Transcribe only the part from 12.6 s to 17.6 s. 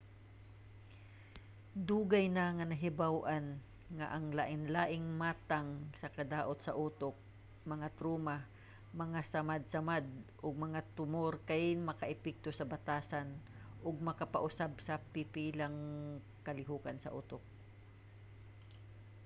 batasan ug makapausab sa pipilang kalihokan sa utok